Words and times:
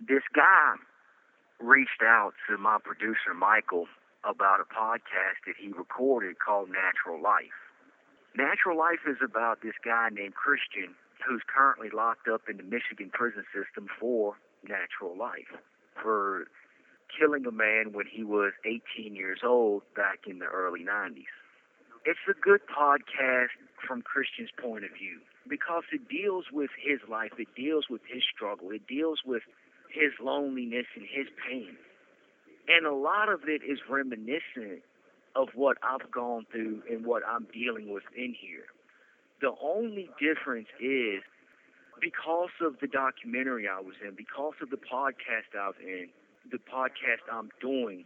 this 0.00 0.22
guy 0.34 0.74
reached 1.60 2.02
out 2.02 2.32
to 2.48 2.58
my 2.58 2.78
producer 2.82 3.32
Michael 3.34 3.86
about 4.24 4.60
a 4.60 4.68
podcast 4.68 5.40
that 5.46 5.56
he 5.58 5.72
recorded 5.72 6.38
called 6.38 6.68
Natural 6.68 7.20
Life. 7.22 7.56
Natural 8.36 8.76
Life 8.76 9.08
is 9.08 9.16
about 9.24 9.62
this 9.62 9.74
guy 9.84 10.08
named 10.12 10.34
Christian 10.34 10.94
who's 11.26 11.42
currently 11.48 11.88
locked 11.88 12.28
up 12.28 12.42
in 12.50 12.58
the 12.58 12.62
Michigan 12.62 13.10
prison 13.12 13.44
system 13.54 13.88
for 13.98 14.36
natural 14.68 15.16
life, 15.16 15.56
for 16.02 16.44
killing 17.08 17.46
a 17.46 17.52
man 17.52 17.92
when 17.92 18.04
he 18.06 18.22
was 18.22 18.52
18 18.66 19.14
years 19.14 19.40
old 19.42 19.82
back 19.94 20.26
in 20.26 20.40
the 20.40 20.46
early 20.46 20.84
90s. 20.84 21.32
It's 22.04 22.20
a 22.28 22.34
good 22.38 22.60
podcast 22.68 23.56
from 23.86 24.02
Christian's 24.02 24.50
point 24.60 24.84
of 24.84 24.90
view 24.90 25.20
because 25.48 25.84
it 25.90 26.08
deals 26.08 26.46
with 26.52 26.70
his 26.76 27.00
life, 27.08 27.32
it 27.38 27.48
deals 27.56 27.86
with 27.88 28.02
his 28.06 28.22
struggle, 28.34 28.70
it 28.70 28.86
deals 28.86 29.20
with 29.24 29.42
his 29.92 30.12
loneliness 30.20 30.86
and 30.94 31.04
his 31.04 31.26
pain. 31.48 31.76
And 32.68 32.86
a 32.86 32.94
lot 32.94 33.28
of 33.28 33.42
it 33.46 33.62
is 33.62 33.78
reminiscent 33.88 34.82
of 35.34 35.48
what 35.54 35.76
I've 35.82 36.10
gone 36.10 36.46
through 36.50 36.82
and 36.90 37.04
what 37.04 37.22
I'm 37.28 37.46
dealing 37.52 37.92
with 37.92 38.04
in 38.16 38.34
here. 38.34 38.66
The 39.40 39.52
only 39.62 40.08
difference 40.18 40.68
is 40.80 41.22
because 42.00 42.50
of 42.60 42.80
the 42.80 42.88
documentary 42.88 43.68
I 43.68 43.80
was 43.80 43.94
in, 44.06 44.14
because 44.14 44.54
of 44.62 44.70
the 44.70 44.76
podcast 44.76 45.52
I 45.58 45.68
was 45.68 45.76
in, 45.82 46.08
the 46.50 46.58
podcast 46.58 47.24
I'm 47.30 47.50
doing, 47.60 48.04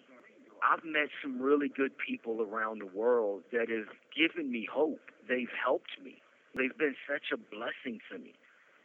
I've 0.62 0.84
met 0.84 1.08
some 1.22 1.40
really 1.40 1.68
good 1.68 1.92
people 1.96 2.42
around 2.42 2.80
the 2.80 2.86
world 2.86 3.42
that 3.52 3.68
have 3.70 3.88
given 4.14 4.50
me 4.50 4.68
hope. 4.70 5.00
They've 5.28 5.52
helped 5.64 5.96
me. 6.04 6.16
They've 6.54 6.76
been 6.76 6.96
such 7.08 7.32
a 7.32 7.36
blessing 7.36 8.00
to 8.10 8.18
me. 8.18 8.34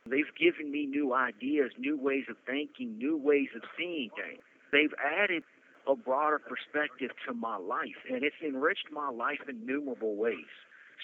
They've 0.07 0.35
given 0.39 0.71
me 0.71 0.85
new 0.85 1.13
ideas, 1.13 1.71
new 1.79 1.97
ways 1.97 2.25
of 2.29 2.37
thinking, 2.45 2.97
new 2.97 3.17
ways 3.17 3.49
of 3.55 3.63
seeing 3.77 4.09
things. 4.15 4.41
They've 4.71 4.93
added 5.03 5.43
a 5.87 5.95
broader 5.95 6.39
perspective 6.39 7.11
to 7.27 7.33
my 7.33 7.57
life, 7.57 7.97
and 8.09 8.23
it's 8.23 8.35
enriched 8.45 8.91
my 8.91 9.09
life 9.09 9.39
in 9.49 9.61
innumerable 9.61 10.15
ways. 10.15 10.53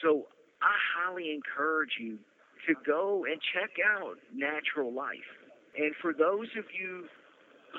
So 0.04 0.28
I 0.62 0.74
highly 0.98 1.34
encourage 1.34 1.98
you 2.00 2.20
to 2.68 2.76
go 2.86 3.26
and 3.26 3.42
check 3.54 3.72
out 3.84 4.18
Natural 4.36 4.94
Life. 4.94 5.30
And 5.76 5.96
for 6.02 6.14
those 6.14 6.48
of 6.58 6.66
you 6.78 7.06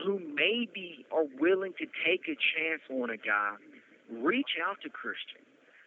who 0.05 0.19
maybe 0.19 1.07
are 1.13 1.27
willing 1.39 1.73
to 1.79 1.87
take 2.05 2.23
a 2.27 2.35
chance 2.35 2.83
on 2.91 3.11
a 3.11 3.17
guy, 3.17 3.55
reach 4.11 4.59
out 4.65 4.79
to 4.83 4.89
Christian. 4.89 5.43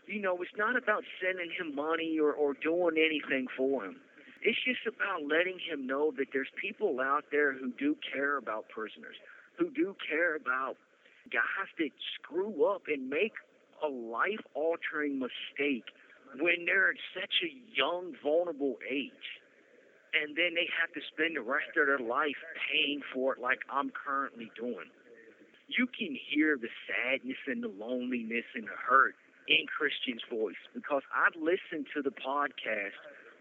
You 0.08 0.22
know, 0.22 0.38
it's 0.42 0.55
not 0.55 0.77
about 0.77 1.03
sending 1.20 1.49
him 1.52 1.75
money 1.75 2.20
or, 2.20 2.31
or 2.31 2.53
doing 2.53 2.95
anything 2.97 3.47
for 3.58 3.83
him. 3.83 3.97
It's 4.45 4.61
just 4.61 4.85
about 4.85 5.25
letting 5.25 5.57
him 5.57 5.88
know 5.88 6.13
that 6.21 6.27
there's 6.31 6.53
people 6.61 7.01
out 7.01 7.25
there 7.31 7.51
who 7.51 7.73
do 7.79 7.97
care 8.13 8.38
about 8.38 8.69
prisoners, 8.69 9.17
who 9.57 9.71
do 9.71 9.95
care 10.07 10.35
about 10.35 10.77
guys 11.33 11.69
that 11.79 11.89
screw 12.13 12.69
up 12.69 12.83
and 12.87 13.09
make 13.09 13.33
a 13.81 13.89
life 13.89 14.45
altering 14.53 15.17
mistake 15.17 15.89
when 16.37 16.65
they're 16.65 16.91
at 16.91 17.02
such 17.17 17.41
a 17.41 17.49
young, 17.73 18.13
vulnerable 18.21 18.77
age. 18.85 19.41
And 20.13 20.37
then 20.37 20.53
they 20.53 20.69
have 20.80 20.93
to 20.93 21.02
spend 21.09 21.35
the 21.35 21.41
rest 21.41 21.73
of 21.75 21.87
their 21.87 21.97
life 21.97 22.37
paying 22.69 23.02
for 23.13 23.33
it 23.33 23.41
like 23.41 23.65
I'm 23.67 23.89
currently 23.89 24.52
doing. 24.55 24.93
You 25.67 25.87
can 25.87 26.13
hear 26.13 26.55
the 26.55 26.69
sadness 26.85 27.41
and 27.47 27.63
the 27.63 27.73
loneliness 27.73 28.45
and 28.53 28.65
the 28.65 28.77
hurt 28.77 29.15
in 29.49 29.65
Christian's 29.65 30.21
voice 30.30 30.61
because 30.73 31.02
I've 31.09 31.33
listened 31.33 31.87
to 31.97 32.03
the 32.05 32.13
podcast 32.13 32.93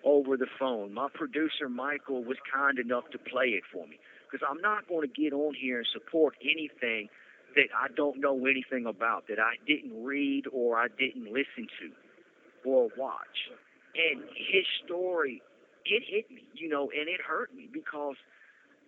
over 0.04 0.36
the 0.36 0.46
phone. 0.58 0.92
My 0.92 1.08
producer, 1.12 1.68
Michael, 1.68 2.22
was 2.22 2.36
kind 2.52 2.78
enough 2.78 3.04
to 3.12 3.18
play 3.18 3.56
it 3.56 3.62
for 3.72 3.86
me 3.86 3.98
because 4.30 4.46
I'm 4.48 4.60
not 4.60 4.88
going 4.88 5.08
to 5.08 5.20
get 5.22 5.32
on 5.32 5.54
here 5.54 5.78
and 5.78 5.86
support 5.92 6.34
anything 6.42 7.08
that 7.56 7.68
I 7.76 7.88
don't 7.94 8.20
know 8.20 8.46
anything 8.46 8.86
about, 8.86 9.28
that 9.28 9.38
I 9.38 9.54
didn't 9.66 10.04
read 10.04 10.44
or 10.52 10.76
I 10.76 10.88
didn't 10.88 11.26
listen 11.26 11.68
to 11.80 12.68
or 12.68 12.88
watch. 12.96 13.50
And 13.94 14.22
his 14.34 14.64
story, 14.84 15.40
it 15.84 16.02
hit 16.06 16.30
me, 16.30 16.42
you 16.54 16.68
know, 16.68 16.90
and 16.90 17.08
it 17.08 17.20
hurt 17.20 17.54
me 17.54 17.68
because 17.72 18.16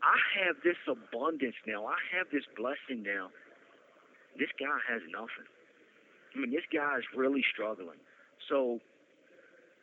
I 0.03 0.19
have 0.45 0.57
this 0.65 0.77
abundance 0.89 1.55
now. 1.67 1.87
I 1.87 1.97
have 2.17 2.27
this 2.33 2.45
blessing 2.57 3.03
now. 3.05 3.31
This 4.39 4.51
guy 4.59 4.79
has 4.89 5.01
nothing. 5.11 5.49
I 6.35 6.41
mean, 6.41 6.51
this 6.51 6.67
guy 6.73 6.99
is 6.99 7.05
really 7.17 7.45
struggling. 7.53 8.03
So 8.49 8.81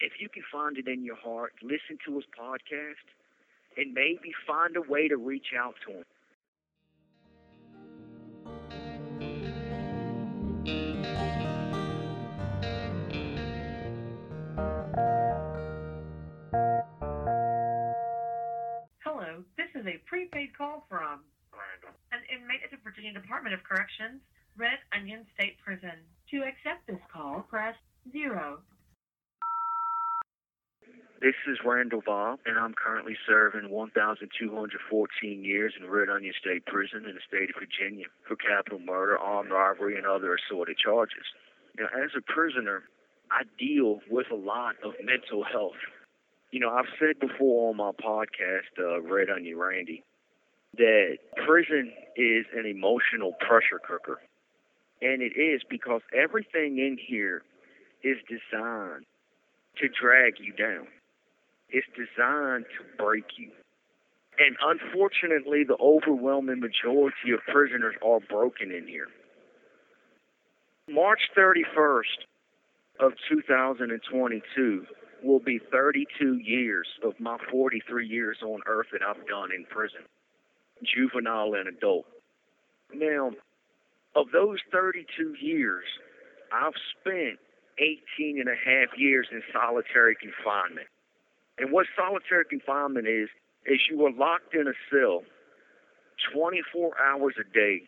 if 0.04 0.20
you 0.20 0.28
can 0.28 0.44
find 0.52 0.78
it 0.78 0.88
in 0.88 1.04
your 1.04 1.16
heart, 1.16 1.54
listen 1.64 1.98
to 2.06 2.16
his 2.16 2.26
podcast 2.38 3.08
and 3.78 3.94
maybe 3.94 4.34
find 4.46 4.76
a 4.76 4.82
way 4.82 5.08
to 5.08 5.16
reach 5.16 5.56
out 5.58 5.76
to 5.88 5.94
him. 5.94 6.04
Hello, 19.00 19.44
this 19.56 19.72
is 19.74 19.88
a 19.88 19.98
prepaid 20.06 20.56
call 20.58 20.86
from 20.90 21.22
an 22.12 22.20
inmate 22.30 22.60
at 22.64 22.72
the 22.72 22.78
Virginia 22.84 23.14
Department 23.14 23.56
of 23.56 23.64
Corrections, 23.64 24.22
Red 24.58 24.78
Onion 24.94 25.26
State 25.34 25.58
Prison. 25.64 25.96
To 26.32 26.38
accept 26.44 26.86
this 26.88 27.02
call, 27.12 27.46
press 27.50 27.76
zero. 28.12 28.60
This 31.24 31.40
is 31.48 31.60
Randall 31.64 32.04
Bob, 32.06 32.40
and 32.46 32.60
I'm 32.60 32.74
currently 32.74 33.16
serving 33.26 33.70
1,214 33.70 35.44
years 35.46 35.74
in 35.80 35.90
Red 35.90 36.10
Onion 36.10 36.34
State 36.38 36.66
Prison 36.66 37.06
in 37.08 37.16
the 37.16 37.24
state 37.26 37.50
of 37.50 37.56
Virginia 37.56 38.08
for 38.28 38.36
capital 38.36 38.80
murder, 38.80 39.18
armed 39.18 39.52
robbery, 39.52 39.96
and 39.96 40.06
other 40.06 40.36
assorted 40.36 40.78
charges. 40.78 41.24
Now, 41.80 41.86
as 41.96 42.12
a 42.18 42.22
prisoner, 42.22 42.84
I 43.32 43.44
deal 43.58 44.02
with 44.12 44.28
a 44.32 44.36
lot 44.36 44.76
of 44.84 44.94
mental 45.02 45.46
health 45.46 45.80
you 46.54 46.60
know, 46.60 46.70
I've 46.70 46.86
said 47.00 47.20
before 47.20 47.72
on 47.72 47.78
my 47.78 47.90
podcast, 47.94 48.78
uh, 48.78 49.02
Red 49.02 49.32
Onion 49.32 49.58
Randy, 49.58 50.04
that 50.78 51.18
prison 51.48 51.92
is 52.16 52.46
an 52.56 52.68
emotional 52.68 53.34
pressure 53.40 53.82
cooker. 53.84 54.22
And 55.02 55.24
it 55.24 55.34
is 55.36 55.62
because 55.68 56.02
everything 56.14 56.78
in 56.78 57.00
here 57.04 57.42
is 58.04 58.18
designed 58.30 59.06
to 59.78 59.88
drag 60.00 60.34
you 60.40 60.54
down. 60.54 60.86
It's 61.74 61.88
designed 61.98 62.66
to 62.78 63.04
break 63.04 63.26
you. 63.38 63.52
And 64.40 64.56
unfortunately, 64.64 65.64
the 65.68 65.78
overwhelming 65.78 66.62
majority 66.62 67.32
of 67.34 67.40
prisoners 67.52 67.96
are 68.06 68.20
broken 68.30 68.72
in 68.72 68.88
here. 68.88 69.08
March 70.90 71.22
31st 71.36 72.24
of 73.00 73.14
2022, 73.30 74.86
will 75.24 75.40
be 75.40 75.60
32 75.72 76.38
years 76.44 76.88
of 77.04 77.14
my 77.20 77.38
43 77.50 78.06
years 78.08 78.38
on 78.44 78.60
earth 78.68 78.88
that 78.92 79.02
I've 79.02 79.26
done 79.28 79.50
in 79.56 79.66
prison, 79.66 80.02
juvenile 80.84 81.54
and 81.56 81.68
adult. 81.68 82.06
Now, 82.94 83.32
of 84.16 84.28
those 84.32 84.60
32 84.72 85.36
years, 85.42 85.86
I've 86.52 86.74
spent 87.00 87.40
18 87.80 88.40
and 88.40 88.50
a 88.50 88.56
half 88.56 88.98
years 88.98 89.28
in 89.32 89.42
solitary 89.52 90.16
confinement. 90.16 90.88
And 91.58 91.72
what 91.72 91.86
solitary 91.96 92.46
confinement 92.50 93.08
is, 93.08 93.30
is 93.66 93.80
you 93.90 94.06
are 94.06 94.12
locked 94.12 94.54
in 94.54 94.68
a 94.68 94.74
cell 94.92 95.24
24 96.34 96.94
hours 97.00 97.36
a 97.40 97.54
day, 97.54 97.84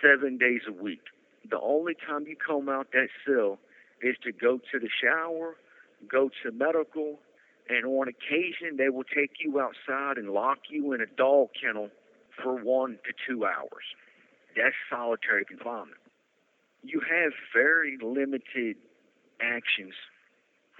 seven 0.00 0.38
days 0.38 0.62
a 0.68 0.72
week. 0.72 1.02
The 1.48 1.60
only 1.60 1.94
time 1.94 2.26
you 2.26 2.36
come 2.36 2.68
out 2.68 2.88
that 2.92 3.08
cell 3.26 3.58
is 4.02 4.16
to 4.24 4.32
go 4.32 4.58
to 4.58 4.78
the 4.78 4.88
shower 5.02 5.56
go 6.08 6.30
to 6.42 6.52
medical, 6.52 7.18
and 7.68 7.86
on 7.86 8.08
occasion 8.08 8.76
they 8.76 8.88
will 8.88 9.04
take 9.04 9.32
you 9.40 9.60
outside 9.60 10.18
and 10.18 10.30
lock 10.30 10.58
you 10.70 10.92
in 10.92 11.00
a 11.00 11.06
dog 11.06 11.48
kennel 11.60 11.88
for 12.42 12.62
one 12.62 12.98
to 13.04 13.12
two 13.26 13.44
hours. 13.44 13.84
That's 14.56 14.74
solitary 14.90 15.44
confinement. 15.44 15.98
You 16.82 17.00
have 17.00 17.32
very 17.54 17.96
limited 18.02 18.76
actions, 19.40 19.94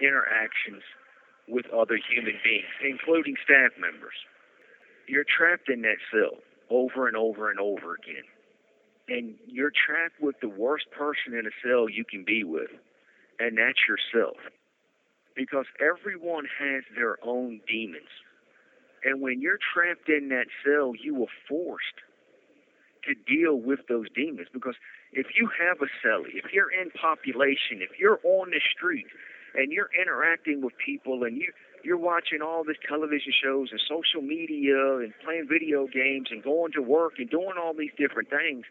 interactions 0.01 0.83
with 1.47 1.65
other 1.73 1.97
human 1.97 2.39
beings, 2.43 2.73
including 2.83 3.35
staff 3.43 3.71
members. 3.79 4.15
You're 5.07 5.25
trapped 5.25 5.69
in 5.69 5.81
that 5.81 5.99
cell 6.11 6.39
over 6.69 7.07
and 7.07 7.17
over 7.17 7.51
and 7.51 7.59
over 7.59 7.95
again. 7.95 8.23
And 9.09 9.35
you're 9.47 9.71
trapped 9.71 10.21
with 10.21 10.35
the 10.41 10.47
worst 10.47 10.85
person 10.91 11.37
in 11.37 11.45
a 11.45 11.55
cell 11.61 11.89
you 11.89 12.05
can 12.05 12.23
be 12.25 12.43
with, 12.43 12.71
and 13.39 13.57
that's 13.57 13.79
yourself 13.87 14.37
because 15.35 15.65
everyone 15.81 16.45
has 16.59 16.83
their 16.95 17.17
own 17.23 17.59
demons. 17.67 18.09
And 19.03 19.21
when 19.21 19.41
you're 19.41 19.59
trapped 19.73 20.07
in 20.07 20.29
that 20.29 20.47
cell, 20.63 20.93
you 20.95 21.23
are 21.23 21.33
forced 21.49 21.99
to 23.03 23.13
deal 23.27 23.55
with 23.59 23.79
those 23.89 24.07
demons 24.15 24.47
because 24.53 24.75
if 25.11 25.27
you 25.35 25.49
have 25.59 25.77
a 25.81 25.89
cellie, 25.99 26.35
if 26.35 26.53
you're 26.53 26.71
in 26.71 26.89
population, 26.91 27.81
if 27.81 27.99
you're 27.99 28.19
on 28.23 28.51
the 28.51 28.61
street 28.75 29.07
and 29.55 29.71
you're 29.71 29.89
interacting 29.99 30.61
with 30.61 30.73
people 30.83 31.23
and 31.23 31.37
you 31.37 31.51
you're 31.83 31.97
watching 31.97 32.41
all 32.41 32.63
these 32.63 32.79
television 32.87 33.33
shows 33.43 33.67
and 33.71 33.79
social 33.89 34.21
media 34.21 35.03
and 35.03 35.13
playing 35.23 35.47
video 35.51 35.85
games 35.85 36.29
and 36.31 36.41
going 36.41 36.71
to 36.71 36.81
work 36.81 37.13
and 37.17 37.29
doing 37.29 37.59
all 37.61 37.73
these 37.73 37.91
different 37.97 38.29
things, 38.29 38.63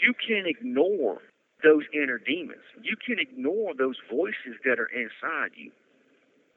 you 0.00 0.14
can 0.14 0.44
ignore 0.46 1.18
those 1.64 1.82
inner 1.92 2.18
demons. 2.18 2.62
You 2.80 2.94
can 2.94 3.18
ignore 3.18 3.74
those 3.74 3.96
voices 4.08 4.54
that 4.64 4.78
are 4.78 4.86
inside 4.94 5.50
you. 5.56 5.72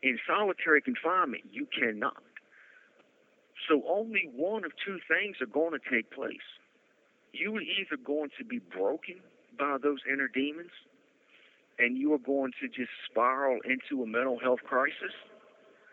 In 0.04 0.20
solitary 0.28 0.82
confinement, 0.82 1.44
you 1.52 1.66
cannot. 1.66 2.22
So 3.68 3.82
only 3.90 4.30
one 4.36 4.64
of 4.64 4.72
two 4.86 5.00
things 5.10 5.38
are 5.42 5.50
going 5.50 5.74
to 5.74 5.82
take 5.90 6.12
place. 6.12 6.46
You 7.34 7.56
are 7.58 7.62
either 7.62 7.98
going 8.04 8.30
to 8.38 8.46
be 8.46 8.60
broken 8.60 9.18
by 9.58 9.78
those 9.82 10.00
inner 10.12 10.28
demons 10.28 10.74
and 11.82 11.98
you 11.98 12.14
are 12.14 12.22
going 12.22 12.52
to 12.62 12.68
just 12.68 12.94
spiral 13.10 13.60
into 13.66 14.04
a 14.04 14.08
mental 14.08 14.38
health 14.40 14.62
crisis, 14.64 15.18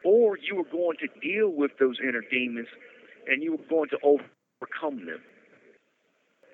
or 0.04 0.36
you 0.36 0.60
are 0.60 0.70
going 0.70 0.96
to 1.00 1.08
deal 1.20 1.48
with 1.48 1.72
those 1.80 1.96
inner 2.02 2.22
demons 2.30 2.68
and 3.26 3.42
you 3.42 3.54
are 3.54 3.68
going 3.68 3.88
to 3.88 3.98
overcome 4.04 5.06
them. 5.06 5.20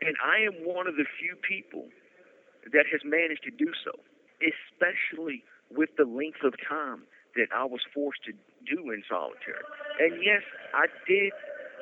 And 0.01 0.15
I 0.23 0.47
am 0.47 0.65
one 0.65 0.87
of 0.87 0.97
the 0.97 1.05
few 1.19 1.35
people 1.37 1.87
that 2.73 2.87
has 2.91 3.03
managed 3.05 3.43
to 3.45 3.51
do 3.51 3.71
so, 3.85 3.93
especially 4.41 5.43
with 5.71 5.91
the 5.99 6.05
length 6.05 6.43
of 6.45 6.55
time 6.63 7.03
that 7.37 7.51
I 7.55 7.65
was 7.65 7.81
forced 7.93 8.23
to 8.25 8.33
do 8.65 8.91
in 8.91 9.03
solitary. 9.11 9.67
And 9.99 10.23
yes, 10.23 10.43
I 10.73 10.87
did 11.07 11.33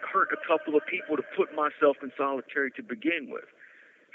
hurt 0.02 0.28
a 0.32 0.40
couple 0.48 0.74
of 0.76 0.82
people 0.88 1.16
to 1.16 1.22
put 1.36 1.54
myself 1.54 1.96
in 2.02 2.10
solitary 2.16 2.70
to 2.72 2.82
begin 2.82 3.28
with. 3.28 3.46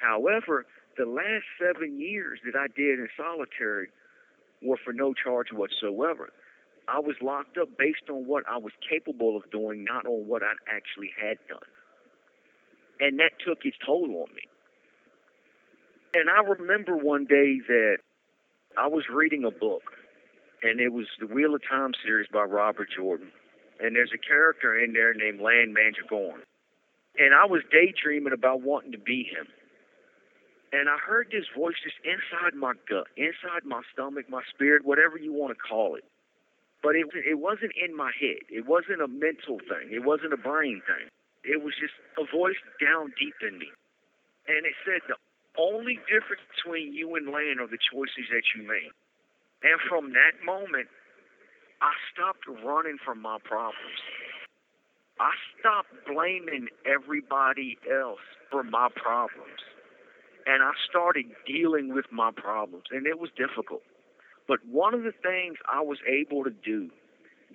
However, 0.01 0.65
the 0.97 1.05
last 1.05 1.45
seven 1.61 1.99
years 1.99 2.39
that 2.45 2.57
I 2.57 2.67
did 2.75 2.99
in 2.99 3.07
solitary 3.15 3.89
were 4.61 4.77
for 4.83 4.93
no 4.93 5.13
charge 5.13 5.47
whatsoever. 5.53 6.29
I 6.87 6.99
was 6.99 7.15
locked 7.21 7.57
up 7.57 7.69
based 7.77 8.09
on 8.09 8.27
what 8.27 8.43
I 8.49 8.57
was 8.57 8.71
capable 8.89 9.37
of 9.37 9.49
doing, 9.51 9.83
not 9.83 10.05
on 10.05 10.27
what 10.27 10.41
I 10.41 10.53
actually 10.73 11.11
had 11.19 11.37
done. 11.47 11.59
And 12.99 13.19
that 13.19 13.31
took 13.45 13.59
its 13.65 13.77
toll 13.85 14.05
on 14.05 14.33
me. 14.33 14.43
And 16.13 16.29
I 16.29 16.41
remember 16.41 16.97
one 16.97 17.25
day 17.25 17.59
that 17.67 17.97
I 18.77 18.87
was 18.87 19.03
reading 19.13 19.43
a 19.43 19.51
book, 19.51 19.83
and 20.63 20.79
it 20.79 20.93
was 20.93 21.05
the 21.19 21.27
Wheel 21.27 21.53
of 21.53 21.61
Time 21.69 21.91
series 22.03 22.27
by 22.31 22.43
Robert 22.43 22.87
Jordan. 22.95 23.31
And 23.79 23.95
there's 23.95 24.13
a 24.15 24.17
character 24.17 24.79
in 24.79 24.93
there 24.93 25.13
named 25.13 25.41
Lan 25.41 25.75
Mandragoran. 25.75 26.41
And 27.19 27.35
I 27.35 27.45
was 27.45 27.61
daydreaming 27.71 28.33
about 28.33 28.61
wanting 28.61 28.93
to 28.93 28.97
be 28.97 29.23
him 29.23 29.47
and 30.71 30.89
I 30.89 30.97
heard 30.99 31.31
this 31.31 31.47
voice 31.55 31.79
just 31.79 31.95
inside 32.03 32.55
my 32.55 32.73
gut, 32.89 33.07
inside 33.15 33.63
my 33.63 33.81
stomach, 33.93 34.29
my 34.29 34.43
spirit, 34.51 34.83
whatever 34.83 35.17
you 35.17 35.31
want 35.31 35.55
to 35.55 35.59
call 35.59 35.95
it. 35.95 36.03
But 36.83 36.95
it 36.95 37.07
it 37.25 37.39
wasn't 37.39 37.71
in 37.79 37.95
my 37.95 38.11
head. 38.11 38.43
It 38.51 38.67
wasn't 38.67 39.01
a 39.01 39.07
mental 39.07 39.59
thing. 39.63 39.89
It 39.91 40.03
wasn't 40.03 40.33
a 40.33 40.37
brain 40.37 40.81
thing. 40.85 41.07
It 41.43 41.63
was 41.63 41.73
just 41.79 41.95
a 42.19 42.25
voice 42.27 42.59
down 42.83 43.13
deep 43.17 43.35
in 43.41 43.57
me, 43.57 43.71
and 44.47 44.65
it 44.67 44.75
said 44.83 45.01
the 45.07 45.15
only 45.57 45.97
difference 46.05 46.43
between 46.53 46.93
you 46.93 47.15
and 47.15 47.31
Lan 47.31 47.57
are 47.63 47.71
the 47.71 47.81
choices 47.81 48.27
that 48.29 48.43
you 48.53 48.67
make. 48.67 48.91
And 49.63 49.79
from 49.89 50.13
that 50.13 50.37
moment, 50.45 50.87
I 51.81 51.93
stopped 52.13 52.45
running 52.63 52.97
from 53.03 53.21
my 53.21 53.37
problems. 53.43 54.01
I 55.19 55.33
stopped 55.57 55.89
blaming 56.05 56.67
everybody 56.85 57.77
else 57.89 58.21
for 58.51 58.61
my 58.61 58.89
problems 58.93 59.65
and 60.47 60.63
I 60.63 60.71
started 60.89 61.25
dealing 61.45 61.93
with 61.93 62.05
my 62.11 62.31
problems, 62.31 62.85
and 62.91 63.05
it 63.05 63.19
was 63.19 63.29
difficult. 63.35 63.83
But 64.47 64.59
one 64.65 64.93
of 64.93 65.03
the 65.03 65.11
things 65.11 65.57
I 65.67 65.81
was 65.81 65.99
able 66.07 66.45
to 66.45 66.51
do 66.51 66.89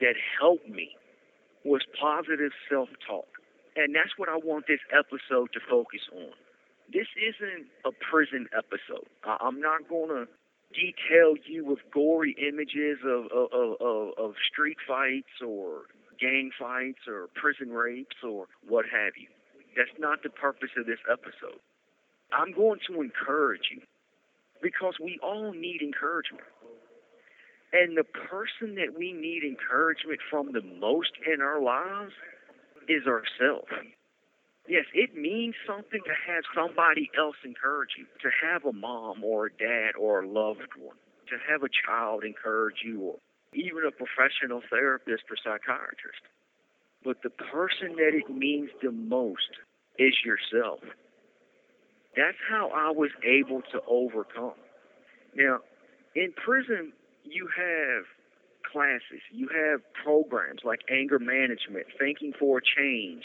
that 0.01 0.15
helped 0.39 0.69
me 0.69 0.91
was 1.65 1.81
positive 1.99 2.53
self 2.71 2.91
talk. 3.09 3.29
And 3.77 3.95
that's 3.95 4.13
what 4.19 4.29
I 4.29 4.37
want 4.37 4.67
this 4.69 4.85
episode 4.93 5.49
to 5.55 5.61
focus 5.71 6.01
on. 6.13 6.37
This 6.93 7.09
isn't 7.17 7.67
a 7.87 7.91
prison 8.11 8.47
episode. 8.53 9.09
I'm 9.25 9.61
not 9.61 9.89
going 9.89 10.11
to 10.11 10.29
detail 10.77 11.35
you 11.49 11.65
with 11.65 11.79
gory 11.93 12.37
images 12.37 12.99
of, 13.05 13.33
of, 13.33 13.77
of, 13.81 14.09
of 14.19 14.35
street 14.53 14.77
fights 14.87 15.41
or 15.41 15.89
gang 16.21 16.51
fights 16.59 17.09
or 17.09 17.29
prison 17.35 17.73
rapes 17.73 18.17
or 18.23 18.47
what 18.69 18.85
have 18.85 19.15
you. 19.17 19.29
That's 19.77 19.97
not 19.99 20.23
the 20.23 20.29
purpose 20.29 20.71
of 20.77 20.85
this 20.85 21.01
episode. 21.11 21.61
I'm 22.33 22.53
going 22.53 22.81
to 22.89 23.03
encourage 23.03 23.69
you 23.73 23.83
because 24.63 24.95
we 25.03 25.19
all 25.23 25.53
need 25.53 25.83
encouragement. 25.83 26.45
And 27.73 27.97
the 27.97 28.05
person 28.05 28.75
that 28.77 28.99
we 28.99 29.13
need 29.13 29.43
encouragement 29.45 30.21
from 30.31 30.53
the 30.53 30.63
most 30.63 31.13
in 31.27 31.41
our 31.41 31.61
lives 31.61 32.13
is 32.89 33.07
ourselves. 33.07 33.73
Yes, 34.69 34.85
it 34.95 35.17
means 35.17 35.55
something 35.67 36.01
to 36.05 36.15
have 36.27 36.45
somebody 36.55 37.11
else 37.19 37.37
encourage 37.45 37.91
you, 37.99 38.07
to 38.23 38.31
have 38.45 38.65
a 38.65 38.73
mom 38.73 39.25
or 39.25 39.47
a 39.47 39.51
dad 39.51 39.93
or 39.99 40.23
a 40.23 40.29
loved 40.29 40.77
one, 40.79 40.97
to 41.29 41.37
have 41.51 41.63
a 41.63 41.69
child 41.69 42.25
encourage 42.25 42.83
you, 42.85 43.01
or 43.01 43.17
even 43.55 43.83
a 43.87 43.91
professional 43.91 44.63
therapist 44.71 45.25
or 45.31 45.37
psychiatrist. 45.37 46.23
But 47.05 47.23
the 47.23 47.31
person 47.31 47.97
that 47.97 48.15
it 48.15 48.31
means 48.31 48.71
the 48.83 48.93
most 48.93 49.51
is 49.99 50.15
yourself. 50.25 50.81
That's 52.17 52.37
how 52.49 52.71
I 52.75 52.91
was 52.91 53.11
able 53.25 53.63
to 53.73 53.81
overcome. 53.89 54.55
Now, 55.35 55.61
in 56.15 56.33
prison, 56.33 56.93
you 57.25 57.49
have 57.57 58.05
classes, 58.71 59.23
you 59.33 59.49
have 59.49 59.81
programs 60.05 60.61
like 60.65 60.81
anger 60.91 61.19
management, 61.19 61.87
thinking 61.99 62.33
for 62.39 62.59
a 62.59 62.61
change, 62.61 63.25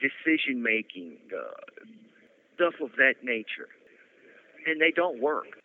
decision 0.00 0.62
making, 0.62 1.16
uh, 1.34 1.84
stuff 2.54 2.74
of 2.82 2.90
that 2.96 3.14
nature. 3.22 3.68
And 4.66 4.80
they 4.80 4.92
don't 4.94 5.20
work. 5.20 5.62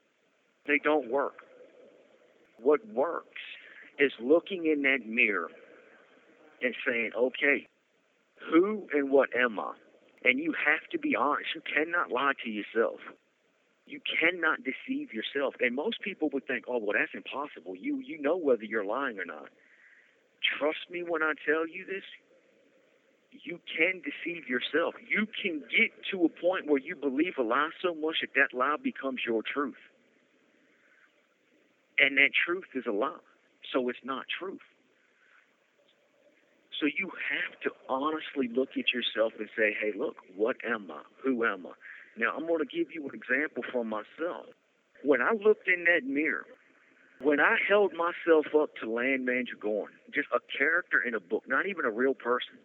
They 0.67 0.79
don't 0.83 1.09
work. 1.09 1.33
What 2.61 2.79
works 2.93 3.41
is 3.99 4.11
looking 4.21 4.65
in 4.65 4.83
that 4.83 5.05
mirror 5.07 5.49
and 6.61 6.75
saying, 6.87 7.11
okay, 7.17 7.67
who 8.49 8.87
and 8.93 9.11
what 9.11 9.29
am 9.35 9.59
I? 9.59 9.73
And 10.23 10.39
you 10.39 10.53
have 10.53 10.87
to 10.91 10.99
be 10.99 11.15
honest. 11.15 11.49
You 11.55 11.61
cannot 11.61 12.11
lie 12.11 12.33
to 12.43 12.49
yourself. 12.49 12.99
You 13.87 13.99
cannot 14.05 14.59
deceive 14.63 15.13
yourself. 15.13 15.55
And 15.59 15.75
most 15.75 16.01
people 16.01 16.29
would 16.33 16.45
think, 16.47 16.65
oh, 16.67 16.77
well, 16.77 16.95
that's 16.97 17.13
impossible. 17.13 17.75
You, 17.75 17.97
you 17.97 18.21
know 18.21 18.37
whether 18.37 18.63
you're 18.63 18.85
lying 18.85 19.19
or 19.19 19.25
not. 19.25 19.49
Trust 20.57 20.89
me 20.89 21.03
when 21.03 21.23
I 21.23 21.33
tell 21.45 21.67
you 21.67 21.85
this. 21.85 22.03
You 23.31 23.59
can 23.77 24.01
deceive 24.03 24.47
yourself. 24.47 24.95
You 25.07 25.25
can 25.41 25.61
get 25.61 25.91
to 26.11 26.25
a 26.25 26.29
point 26.29 26.67
where 26.67 26.79
you 26.79 26.95
believe 26.95 27.33
a 27.39 27.43
lie 27.43 27.69
so 27.81 27.95
much 27.95 28.17
that 28.21 28.31
that 28.35 28.57
lie 28.57 28.75
becomes 28.81 29.21
your 29.25 29.41
truth. 29.41 29.79
And 31.97 32.17
that 32.17 32.31
truth 32.45 32.65
is 32.75 32.83
a 32.87 32.91
lie. 32.91 33.23
So 33.71 33.89
it's 33.89 34.03
not 34.03 34.25
truth. 34.39 34.59
So 36.81 36.87
you 36.87 37.11
have 37.29 37.59
to 37.61 37.69
honestly 37.87 38.49
look 38.51 38.69
at 38.71 38.91
yourself 38.91 39.33
and 39.37 39.47
say, 39.55 39.77
hey, 39.79 39.91
look, 39.95 40.15
what 40.35 40.57
am 40.67 40.89
I? 40.89 41.03
Who 41.23 41.45
am 41.45 41.67
I? 41.67 41.73
Now, 42.17 42.33
I'm 42.35 42.47
going 42.47 42.59
to 42.59 42.65
give 42.65 42.87
you 42.91 43.07
an 43.07 43.13
example 43.13 43.63
from 43.71 43.87
myself. 43.87 44.47
When 45.03 45.21
I 45.21 45.33
looked 45.33 45.67
in 45.67 45.85
that 45.85 46.03
mirror, 46.03 46.45
when 47.21 47.39
I 47.39 47.57
held 47.69 47.93
myself 47.93 48.47
up 48.59 48.71
to 48.81 48.89
Lan 48.89 49.27
Mandragoran, 49.29 49.93
just 50.13 50.27
a 50.33 50.39
character 50.57 50.99
in 50.99 51.13
a 51.13 51.19
book, 51.19 51.43
not 51.47 51.67
even 51.67 51.85
a 51.85 51.91
real 51.91 52.15
person, 52.15 52.57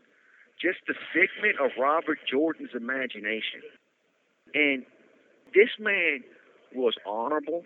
just 0.60 0.78
the 0.88 0.94
figment 1.12 1.60
of 1.60 1.72
Robert 1.78 2.18
Jordan's 2.30 2.70
imagination. 2.74 3.60
And 4.54 4.86
this 5.54 5.68
man 5.78 6.24
was 6.74 6.94
honorable, 7.06 7.64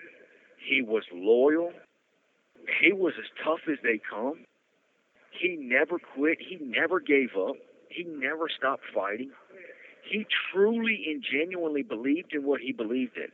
he 0.59 0.83
was 0.83 1.05
loyal, 1.13 1.73
he 2.83 2.93
was 2.93 3.15
as 3.19 3.31
tough 3.45 3.61
as 3.71 3.79
they 3.85 4.01
come. 4.11 4.45
He 5.41 5.57
never 5.57 5.99
quit. 5.99 6.39
He 6.41 6.59
never 6.63 7.01
gave 7.01 7.31
up. 7.37 7.57
He 7.89 8.05
never 8.05 8.49
stopped 8.55 8.83
fighting. 8.95 9.31
He 10.09 10.27
truly 10.53 11.05
and 11.09 11.25
genuinely 11.25 11.83
believed 11.83 12.35
in 12.35 12.45
what 12.45 12.61
he 12.61 12.73
believed 12.73 13.17
in. 13.17 13.29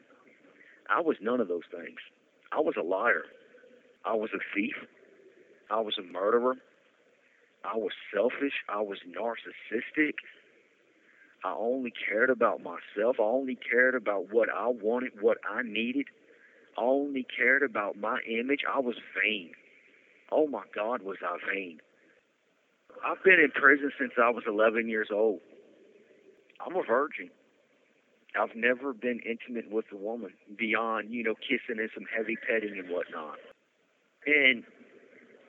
I 0.89 1.01
was 1.01 1.17
none 1.21 1.41
of 1.41 1.49
those 1.49 1.67
things. 1.71 1.99
I 2.53 2.61
was 2.61 2.75
a 2.79 2.83
liar. 2.83 3.25
I 4.05 4.15
was 4.15 4.31
a 4.35 4.39
thief. 4.55 4.75
I 5.71 5.81
was 5.81 5.99
a 5.99 6.13
murderer. 6.13 6.55
I 7.65 7.77
was 7.77 7.93
selfish. 8.15 8.53
I 8.69 8.81
was 8.81 8.99
narcissistic. 9.09 10.15
I 11.45 11.55
only 11.59 11.93
cared 12.09 12.31
about 12.31 12.63
myself. 12.63 13.17
I 13.19 13.25
only 13.25 13.57
cared 13.57 13.95
about 13.95 14.33
what 14.33 14.49
I 14.49 14.69
wanted, 14.69 15.13
what 15.21 15.39
I 15.49 15.63
needed. 15.63 16.07
I 16.79 16.83
only 16.83 17.27
cared 17.37 17.63
about 17.63 17.97
my 17.99 18.21
image. 18.29 18.61
I 18.73 18.79
was 18.79 18.97
vain. 19.21 19.53
Oh 20.31 20.47
my 20.47 20.63
God, 20.75 21.03
was 21.03 21.19
I 21.23 21.39
vain. 21.53 21.81
I've 23.07 23.23
been 23.23 23.39
in 23.39 23.53
prison 23.53 23.93
since 23.99 24.13
I 24.21 24.31
was 24.31 24.43
11 24.49 24.89
years 24.89 25.09
old. 25.13 25.39
I'm 26.65 26.75
a 26.75 26.83
virgin. 26.83 27.31
I've 28.35 28.57
never 28.57 28.93
been 28.93 29.21
intimate 29.21 29.71
with 29.71 29.85
a 29.93 29.97
woman 29.97 30.33
beyond, 30.59 31.11
you 31.11 31.23
know, 31.23 31.35
kissing 31.37 31.79
and 31.79 31.89
some 31.95 32.05
heavy 32.15 32.37
petting 32.37 32.77
and 32.77 32.91
whatnot. 32.91 33.39
And 34.27 34.65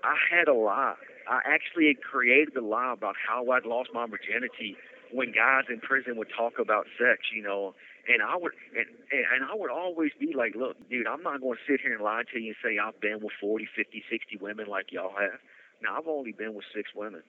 I 0.04 0.14
had 0.30 0.48
a 0.48 0.54
lie. 0.54 1.02
I 1.28 1.42
actually 1.46 1.88
had 1.88 2.02
created 2.04 2.56
a 2.56 2.62
lie 2.62 2.94
about 2.94 3.16
how 3.18 3.50
I'd 3.50 3.66
lost 3.66 3.90
my 3.92 4.06
virginity 4.06 4.78
when 5.12 5.32
guys 5.32 5.66
in 5.70 5.80
prison 5.80 6.16
would 6.18 6.30
talk 6.30 6.60
about 6.60 6.86
sex, 7.00 7.34
you 7.34 7.42
know, 7.42 7.74
and 8.08 8.22
I 8.22 8.38
would 8.38 8.52
and 8.78 8.86
and 9.12 9.44
I 9.50 9.56
would 9.56 9.72
always 9.72 10.12
be 10.20 10.34
like, 10.36 10.54
look, 10.56 10.78
dude, 10.90 11.08
I'm 11.08 11.24
not 11.24 11.42
going 11.42 11.58
to 11.58 11.72
sit 11.72 11.82
here 11.82 11.96
and 11.96 12.04
lie 12.04 12.24
to 12.32 12.40
you 12.40 12.54
and 12.54 12.56
say 12.64 12.78
I've 12.78 13.02
been 13.02 13.20
with 13.20 13.34
40, 13.42 13.68
50, 13.76 14.04
60 14.10 14.38
women 14.38 14.68
like 14.68 14.92
y'all 14.92 15.16
have. 15.20 15.40
Now 15.82 15.98
I've 15.98 16.08
only 16.08 16.32
been 16.32 16.54
with 16.54 16.66
six 16.74 16.92
women. 16.96 17.24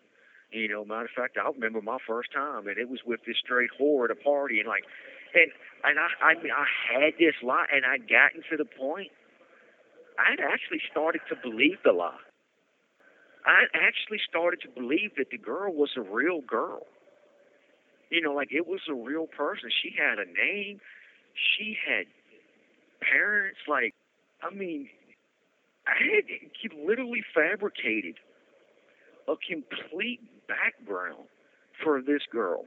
You 0.51 0.69
know, 0.69 0.85
matter 0.85 1.05
of 1.05 1.11
fact, 1.15 1.37
I 1.37 1.49
remember 1.51 1.83
my 1.83 1.99
first 2.07 2.33
time, 2.33 2.69
and 2.69 2.79
it 2.79 2.89
was 2.89 3.01
with 3.05 3.21
this 3.27 3.37
straight 3.45 3.71
whore 3.79 4.05
at 4.05 4.11
a 4.11 4.17
party, 4.17 4.61
and 4.61 4.69
like, 4.69 4.85
and 5.35 5.53
and 5.85 5.99
I 5.99 6.09
I 6.25 6.35
mean 6.43 6.53
I 6.53 6.65
had 6.65 7.15
this 7.19 7.35
lie, 7.43 7.67
and 7.73 7.85
I'd 7.85 8.09
gotten 8.09 8.43
to 8.51 8.57
the 8.57 8.65
point. 8.65 9.11
I 10.19 10.31
had 10.31 10.41
actually 10.41 10.81
started 10.91 11.21
to 11.29 11.37
believe 11.37 11.79
the 11.85 11.93
lie. 11.93 12.17
I 13.45 13.65
actually 13.75 14.21
started 14.29 14.61
to 14.63 14.69
believe 14.69 15.13
that 15.17 15.31
the 15.31 15.39
girl 15.39 15.73
was 15.73 15.91
a 15.97 16.03
real 16.03 16.41
girl. 16.41 16.87
You 18.11 18.23
know, 18.23 18.33
like 18.33 18.49
it 18.51 18.67
was 18.67 18.81
a 18.89 18.95
real 18.95 19.27
person. 19.27 19.71
She 19.83 19.93
had 19.97 20.19
a 20.19 20.25
name. 20.25 20.81
She 21.37 21.77
had 21.87 22.07
parents. 23.01 23.59
Like, 23.69 23.95
I 24.43 24.53
mean, 24.55 24.89
I 25.87 25.93
had 26.17 26.73
literally 26.73 27.23
fabricated 27.35 28.17
a 29.29 29.35
complete 29.37 30.21
background 30.49 31.29
for 31.85 32.01
this 32.03 32.23
girl 32.33 32.65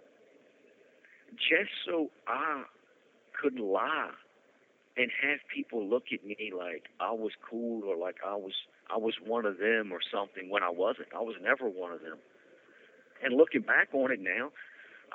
just 1.31 1.71
so 1.85 2.09
I 2.27 2.63
could 3.39 3.59
lie 3.59 4.11
and 4.97 5.09
have 5.23 5.39
people 5.53 5.87
look 5.87 6.03
at 6.13 6.25
me 6.25 6.51
like 6.55 6.83
I 6.99 7.11
was 7.11 7.31
cool 7.49 7.83
or 7.85 7.95
like 7.95 8.17
I 8.25 8.35
was 8.35 8.53
I 8.93 8.97
was 8.97 9.15
one 9.25 9.45
of 9.45 9.57
them 9.57 9.91
or 9.91 9.99
something 10.11 10.49
when 10.49 10.63
I 10.63 10.69
wasn't. 10.69 11.07
I 11.15 11.21
was 11.21 11.35
never 11.41 11.69
one 11.69 11.93
of 11.93 12.01
them. 12.01 12.17
And 13.23 13.37
looking 13.37 13.61
back 13.61 13.89
on 13.93 14.11
it 14.11 14.19
now, 14.19 14.51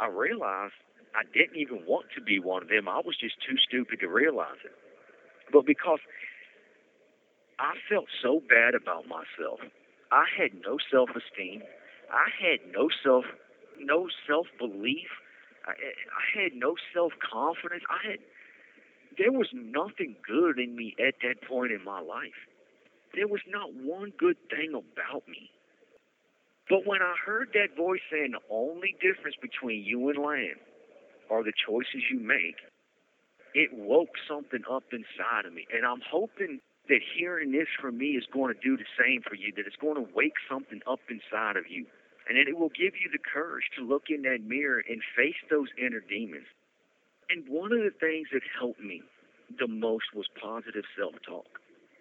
I 0.01 0.09
realized 0.09 0.73
I 1.15 1.23
didn't 1.33 1.57
even 1.57 1.85
want 1.87 2.07
to 2.17 2.23
be 2.23 2.39
one 2.39 2.63
of 2.63 2.69
them. 2.69 2.89
I 2.89 3.01
was 3.05 3.17
just 3.21 3.37
too 3.47 3.57
stupid 3.69 4.01
to 4.01 4.09
realize 4.09 4.61
it. 4.65 4.73
But 5.53 5.67
because 5.67 6.01
I 7.59 7.75
felt 7.89 8.07
so 8.23 8.41
bad 8.49 8.75
about 8.75 9.07
myself, 9.07 9.61
I 10.11 10.25
had 10.39 10.53
no 10.65 10.79
self-esteem. 10.91 11.63
I 12.13 12.29
had 12.39 12.61
no 12.73 12.89
self, 13.03 13.25
no 13.81 14.09
self-belief. 14.27 15.09
I, 15.67 15.73
I 15.73 16.43
had 16.43 16.53
no 16.55 16.75
self-confidence. 16.95 17.83
I 17.91 18.11
had, 18.11 18.19
there 19.19 19.33
was 19.33 19.49
nothing 19.53 20.17
good 20.27 20.59
in 20.59 20.77
me 20.77 20.95
at 20.99 21.15
that 21.23 21.47
point 21.49 21.73
in 21.73 21.85
my 21.85 22.01
life. 22.01 22.39
There 23.15 23.27
was 23.27 23.41
not 23.49 23.75
one 23.75 24.13
good 24.19 24.37
thing 24.51 24.71
about 24.71 25.27
me. 25.29 25.51
But 26.69 26.87
when 26.87 27.01
I 27.01 27.15
heard 27.25 27.49
that 27.55 27.77
voice 27.77 28.01
saying 28.11 28.33
the 28.33 28.43
only 28.51 28.97
difference 29.01 29.37
between 29.41 29.85
you 29.85 30.09
and 30.09 30.19
Lan 30.19 30.57
are 31.31 31.43
the 31.45 31.53
choices 31.67 32.03
you 32.11 32.19
make, 32.19 32.57
it 33.55 33.71
woke 33.73 34.19
something 34.29 34.63
up 34.71 34.85
inside 34.93 35.47
of 35.47 35.53
me. 35.53 35.67
And 35.73 35.87
I'm 35.87 36.03
hoping 36.11 36.61
that 36.89 37.01
hearing 37.03 37.53
this 37.53 37.69
from 37.81 37.99
me 37.99 38.17
is 38.17 38.25
going 38.33 38.55
to 38.55 38.61
do 38.61 38.77
the 38.77 38.89
same 38.99 39.23
for 39.23 39.35
you, 39.35 39.53
that 39.57 39.67
it's 39.67 39.81
going 39.81 39.97
to 39.97 40.07
wake 40.15 40.39
something 40.49 40.81
up 40.87 41.01
inside 41.11 41.57
of 41.57 41.65
you. 41.69 41.87
And 42.29 42.37
that 42.37 42.49
it 42.51 42.59
will 42.59 42.75
give 42.75 42.99
you 42.99 43.07
the 43.11 43.23
courage 43.23 43.71
to 43.79 43.87
look 43.87 44.11
in 44.11 44.23
that 44.23 44.43
mirror 44.43 44.83
and 44.89 45.01
face 45.17 45.39
those 45.49 45.69
inner 45.79 46.01
demons. 46.01 46.47
And 47.31 47.47
one 47.49 47.73
of 47.73 47.79
the 47.79 47.95
things 47.95 48.29
that 48.33 48.43
helped 48.59 48.81
me 48.81 49.03
the 49.59 49.69
most 49.69 50.11
was 50.15 50.27
positive 50.41 50.85
self 50.99 51.15
talk. 51.27 51.47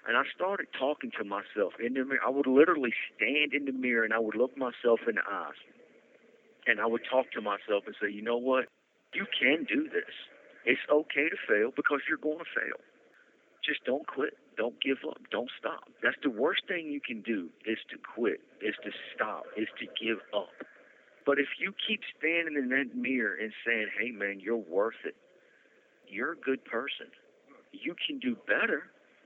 And 0.08 0.18
I 0.18 0.24
started 0.36 0.68
talking 0.78 1.12
to 1.18 1.24
myself 1.24 1.74
in 1.80 1.94
the 1.94 2.06
mirror. 2.06 2.22
I 2.26 2.30
would 2.30 2.48
literally 2.48 2.94
stand 3.14 3.54
in 3.54 3.66
the 3.66 3.72
mirror 3.72 4.04
and 4.04 4.14
I 4.14 4.20
would 4.20 4.36
look 4.36 4.58
myself 4.58 5.02
in 5.08 5.16
the 5.16 5.26
eyes. 5.30 5.58
And 6.68 6.80
I 6.80 6.86
would 6.86 7.02
talk 7.10 7.32
to 7.34 7.42
myself 7.42 7.86
and 7.86 7.96
say, 8.02 8.10
you 8.10 8.22
know 8.22 8.38
what? 8.38 8.66
You 9.14 9.26
can 9.30 9.66
do 9.66 9.90
this. 9.90 10.14
It's 10.66 10.82
okay 10.92 11.30
to 11.30 11.38
fail 11.48 11.72
because 11.76 12.02
you're 12.10 12.22
going 12.22 12.40
to 12.40 12.50
fail. 12.54 12.78
Just 13.64 13.86
don't 13.86 14.06
quit. 14.06 14.34
Don't 14.58 14.82
give 14.82 14.98
up. 15.08 15.18
Don't 15.32 15.50
stop. 15.60 15.84
That's 16.02 16.16
the 16.24 16.30
worst 16.30 16.62
thing 16.68 16.88
you 16.92 17.02
can 17.02 17.22
do 17.22 17.50
is 17.66 17.78
to 17.92 17.98
quit, 17.98 18.40
is 18.62 18.76
to 18.84 18.92
stop, 19.14 19.44
is 19.58 19.68
to 19.80 19.86
give 20.04 20.20
up. 20.34 20.50
But 21.26 21.40
if 21.40 21.48
you 21.60 21.74
keep 21.88 22.02
standing 22.18 22.56
in 22.56 22.70
that 22.70 22.96
mirror 22.96 23.36
and 23.42 23.52
saying, 23.66 23.88
hey, 24.00 24.12
man, 24.12 24.40
you're 24.40 24.56
worth 24.56 25.02
it, 25.06 25.16
you're 26.08 26.34
a 26.34 26.38
good 26.38 26.64
person. 26.64 27.08
You 27.72 27.96
can 28.08 28.20
do 28.20 28.38
better 28.48 28.84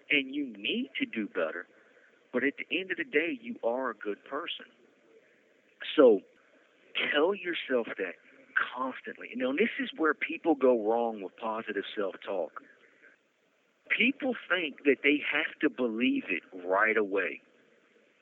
and 0.09 0.33
you 0.33 0.45
need 0.57 0.89
to 0.99 1.05
do 1.05 1.27
better. 1.27 1.67
But 2.31 2.43
at 2.43 2.53
the 2.57 2.79
end 2.79 2.91
of 2.91 2.97
the 2.97 3.03
day, 3.03 3.37
you 3.41 3.55
are 3.63 3.89
a 3.89 3.95
good 3.95 4.23
person. 4.25 4.65
So 5.95 6.21
tell 7.13 7.33
yourself 7.35 7.87
that 7.97 8.15
constantly. 8.75 9.27
You 9.31 9.37
know, 9.37 9.53
this 9.53 9.69
is 9.81 9.89
where 9.97 10.13
people 10.13 10.55
go 10.55 10.83
wrong 10.83 11.21
with 11.21 11.35
positive 11.37 11.83
self 11.97 12.15
talk. 12.25 12.61
People 13.95 14.35
think 14.49 14.83
that 14.85 14.97
they 15.03 15.21
have 15.31 15.59
to 15.61 15.69
believe 15.69 16.23
it 16.29 16.43
right 16.65 16.97
away, 16.97 17.41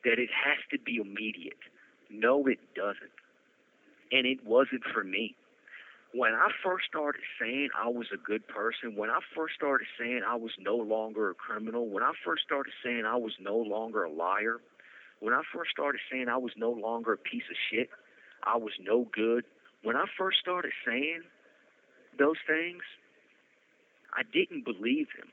that 0.04 0.18
it 0.18 0.30
has 0.32 0.58
to 0.70 0.78
be 0.78 0.96
immediate. 0.96 1.58
No, 2.10 2.46
it 2.46 2.58
doesn't. 2.74 3.12
And 4.10 4.26
it 4.26 4.44
wasn't 4.44 4.82
for 4.92 5.04
me 5.04 5.36
when 6.14 6.32
I 6.32 6.48
first 6.64 6.86
started 6.88 7.20
saying 7.40 7.68
I 7.76 7.88
was 7.88 8.06
a 8.12 8.16
good 8.16 8.46
person, 8.48 8.96
when 8.96 9.10
I 9.10 9.20
first 9.36 9.54
started 9.54 9.86
saying 9.98 10.22
I 10.26 10.36
was 10.36 10.52
no 10.58 10.76
longer 10.76 11.30
a 11.30 11.34
criminal, 11.34 11.88
when 11.88 12.02
I 12.02 12.12
first 12.24 12.42
started 12.44 12.72
saying 12.82 13.04
I 13.04 13.16
was 13.16 13.32
no 13.40 13.56
longer 13.56 14.04
a 14.04 14.10
liar, 14.10 14.58
when 15.20 15.34
I 15.34 15.42
first 15.52 15.70
started 15.70 16.00
saying 16.10 16.28
I 16.28 16.38
was 16.38 16.52
no 16.56 16.70
longer 16.70 17.12
a 17.12 17.18
piece 17.18 17.42
of 17.50 17.56
shit, 17.70 17.90
I 18.42 18.56
was 18.56 18.72
no 18.80 19.06
good, 19.12 19.44
when 19.82 19.96
I 19.96 20.06
first 20.16 20.38
started 20.40 20.72
saying 20.86 21.22
those 22.18 22.36
things, 22.46 22.82
I 24.14 24.22
didn't 24.32 24.64
believe 24.64 25.08
them. 25.18 25.28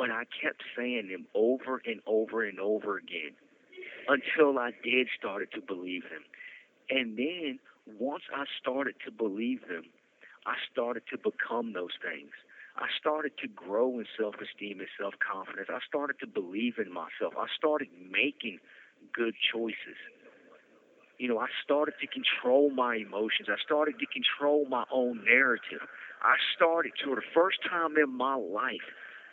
But 0.00 0.10
I 0.10 0.24
kept 0.24 0.62
saying 0.74 1.08
them 1.12 1.26
over 1.34 1.82
and 1.84 2.00
over 2.06 2.42
and 2.42 2.58
over 2.58 2.96
again 2.96 3.36
until 4.08 4.58
I 4.58 4.70
did 4.82 5.08
started 5.18 5.52
to 5.52 5.60
believe 5.60 6.04
them. 6.04 6.24
And 6.88 7.18
then 7.18 7.58
once 7.98 8.22
I 8.34 8.44
started 8.58 8.94
to 9.04 9.12
believe 9.12 9.60
them, 9.68 9.84
I 10.46 10.54
started 10.72 11.02
to 11.10 11.18
become 11.18 11.74
those 11.74 11.92
things. 12.00 12.30
I 12.76 12.86
started 12.98 13.32
to 13.42 13.48
grow 13.48 13.98
in 13.98 14.06
self 14.18 14.36
esteem 14.40 14.80
and 14.80 14.88
self 14.98 15.12
confidence. 15.20 15.68
I 15.70 15.80
started 15.86 16.16
to 16.20 16.26
believe 16.26 16.78
in 16.78 16.90
myself. 16.90 17.34
I 17.36 17.44
started 17.58 17.88
making 18.10 18.58
good 19.12 19.34
choices. 19.52 20.00
You 21.18 21.28
know, 21.28 21.38
I 21.40 21.48
started 21.62 21.92
to 22.00 22.06
control 22.06 22.70
my 22.70 22.96
emotions. 22.96 23.52
I 23.52 23.60
started 23.62 23.96
to 23.98 24.06
control 24.06 24.64
my 24.64 24.84
own 24.90 25.22
narrative. 25.26 25.84
I 26.22 26.36
started 26.56 26.92
to, 27.04 27.10
for 27.10 27.16
the 27.16 27.28
first 27.34 27.58
time 27.68 27.98
in 27.98 28.08
my 28.16 28.36
life, 28.36 28.88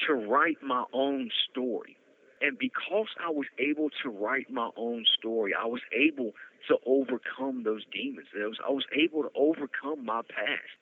to 0.07 0.13
write 0.13 0.61
my 0.61 0.83
own 0.93 1.29
story. 1.49 1.97
And 2.41 2.57
because 2.57 3.07
I 3.19 3.31
was 3.31 3.47
able 3.57 3.89
to 4.03 4.09
write 4.09 4.51
my 4.51 4.69
own 4.77 5.05
story, 5.17 5.53
I 5.59 5.65
was 5.65 5.81
able 5.91 6.33
to 6.67 6.77
overcome 6.85 7.63
those 7.63 7.83
demons. 7.91 8.27
I 8.35 8.45
was, 8.45 8.57
I 8.67 8.71
was 8.71 8.85
able 8.93 9.23
to 9.23 9.29
overcome 9.35 10.05
my 10.05 10.21
past. 10.21 10.77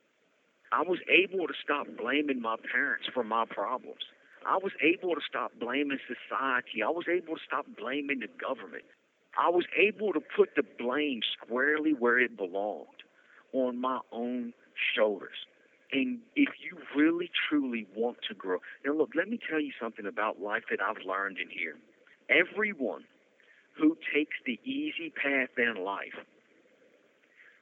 I 0.72 0.81
was 0.81 1.00
able 1.07 1.48
to 1.48 1.53
stop 1.63 1.88
blaming 1.98 2.41
my 2.41 2.55
parents 2.72 3.07
for 3.13 3.24
my 3.24 3.45
problems. 3.45 4.03
I 4.45 4.57
was 4.57 4.74
able 4.81 5.15
to 5.15 5.22
stop 5.27 5.51
blaming 5.60 6.00
society. 6.05 6.84
I 6.84 6.89
was 6.89 7.05
able 7.10 7.36
to 7.36 7.41
stop 7.45 7.65
blaming 7.77 8.19
the 8.19 8.27
government. 8.27 8.84
I 9.38 9.50
was 9.50 9.65
able 9.77 10.13
to 10.13 10.19
put 10.19 10.50
the 10.55 10.63
blame 10.77 11.22
squarely 11.36 11.93
where 11.93 12.19
it 12.19 12.38
belonged 12.38 13.03
on 13.53 13.79
my 13.79 14.00
own 14.12 14.53
shoulders. 14.95 15.48
And 15.91 16.19
if 16.36 16.50
you 16.60 16.77
really 16.95 17.04
truly 17.49 17.87
want 17.95 18.17
to 18.27 18.35
grow, 18.35 18.59
now 18.85 18.93
look, 18.93 19.11
let 19.15 19.27
me 19.27 19.39
tell 19.49 19.59
you 19.59 19.71
something 19.81 20.05
about 20.05 20.41
life 20.41 20.63
that 20.69 20.79
I've 20.81 21.05
learned 21.05 21.37
in 21.37 21.49
here. 21.49 21.75
Everyone 22.29 23.03
who 23.77 23.97
takes 24.13 24.35
the 24.45 24.59
easy 24.63 25.11
path 25.21 25.49
in 25.57 25.83
life, 25.83 26.15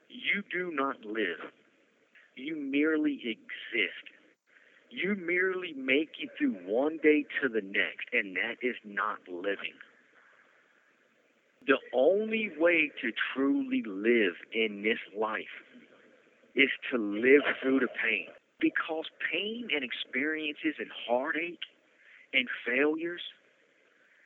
you 0.09 0.43
do 0.51 0.71
not 0.73 1.03
live. 1.05 1.51
You 2.35 2.55
merely 2.55 3.19
exist. 3.23 4.05
You 4.89 5.15
merely 5.15 5.73
make 5.73 6.11
it 6.19 6.29
through 6.37 6.55
one 6.65 6.99
day 7.01 7.25
to 7.41 7.49
the 7.49 7.61
next, 7.61 8.07
and 8.11 8.35
that 8.35 8.57
is 8.61 8.75
not 8.85 9.17
living. 9.27 9.73
The 11.65 11.77
only 11.93 12.51
way 12.59 12.91
to 13.01 13.11
truly 13.33 13.83
live 13.85 14.33
in 14.53 14.83
this 14.83 14.99
life 15.17 15.45
is 16.55 16.69
to 16.91 16.97
live 16.97 17.41
through 17.61 17.79
the 17.79 17.87
pain. 17.87 18.27
Because 18.63 19.07
pain 19.31 19.67
and 19.75 19.83
experiences 19.83 20.75
and 20.79 20.89
heartache 21.07 21.67
and 22.33 22.47
failures 22.65 23.21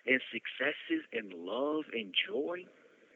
and 0.05 0.21
successes 0.31 1.03
and 1.11 1.33
love 1.33 1.85
and 1.91 2.13
joy, 2.29 2.65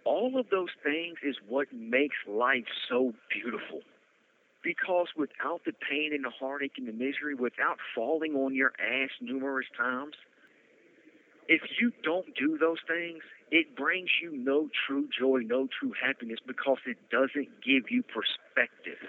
all 0.04 0.40
of 0.40 0.50
those 0.50 0.74
things 0.84 1.18
is 1.24 1.38
what 1.48 1.68
makes 1.74 2.18
life 2.28 2.66
so 2.90 3.14
beautiful. 3.30 3.82
Because 4.64 5.10
without 5.16 5.62
the 5.66 5.74
pain 5.74 6.12
and 6.14 6.26
the 6.26 6.32
heartache 6.32 6.78
and 6.78 6.88
the 6.88 6.94
misery, 6.94 7.36
without 7.36 7.78
falling 7.96 8.36
on 8.36 8.56
your 8.56 8.74
ass 8.82 9.12
numerous 9.22 9.68
times, 9.78 10.16
If 11.48 11.62
you 11.80 11.92
don't 12.04 12.28
do 12.36 12.58
those 12.58 12.80
things, 12.88 13.24
it 13.52 13.76
brings 13.76 14.10
you 14.22 14.32
no 14.32 14.70
true 14.88 15.08
joy, 15.18 15.42
no 15.46 15.68
true 15.80 15.94
happiness 16.02 16.40
because 16.46 16.78
it 16.88 16.98
doesn't 17.12 17.50
give 17.66 17.92
you 17.92 18.04
perspective. 18.04 19.00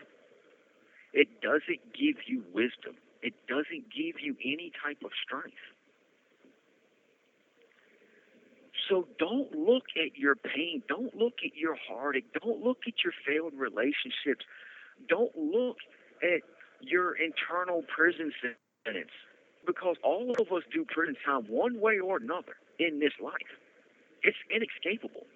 It 1.13 1.41
doesn't 1.43 1.93
give 1.95 2.17
you 2.27 2.45
wisdom. 2.55 2.97
It 3.23 3.35
doesn't 3.49 3.93
give 3.95 4.21
you 4.21 4.37
any 4.45 4.73
type 4.83 4.99
of 5.05 5.11
strength. 5.25 5.57
So 8.89 9.07
don't 9.19 9.53
look 9.55 9.85
at 9.97 10.19
your 10.19 10.35
pain. 10.37 10.83
Don't 10.89 11.15
look 11.17 11.35
at 11.45 11.57
your 11.57 11.77
heartache. 11.89 12.27
Don't 12.43 12.63
look 12.63 12.79
at 12.87 12.95
your 13.05 13.13
failed 13.27 13.55
relationships. 13.57 14.45
Don't 15.09 15.37
look 15.37 15.77
at 16.23 16.43
your 16.81 17.15
internal 17.17 17.83
prison 17.95 18.33
sentence 18.85 19.11
because 19.67 19.97
all 20.03 20.33
of 20.41 20.53
us 20.53 20.63
do 20.73 20.85
prison 20.89 21.17
time 21.25 21.45
one 21.49 21.81
way 21.81 21.99
or 22.01 22.17
another 22.19 22.57
in 22.79 22.99
this 22.99 23.13
life. 23.23 23.53
It's 24.23 24.37
inescapable. 24.55 25.27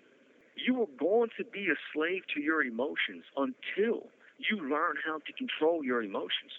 You 0.57 0.83
are 0.83 0.93
going 0.99 1.31
to 1.39 1.45
be 1.45 1.69
a 1.69 1.77
slave 1.95 2.23
to 2.35 2.41
your 2.41 2.63
emotions 2.63 3.25
until 3.37 4.09
you 4.39 4.57
learn 4.69 4.97
how 5.05 5.19
to 5.19 5.33
control 5.33 5.85
your 5.85 6.03
emotions. 6.03 6.53